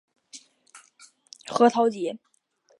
[1.45, 2.17] 核桃街。